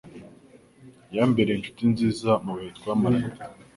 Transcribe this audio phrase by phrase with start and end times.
[1.15, 3.27] Yambereye inshuti nziza mubihe twamaranye.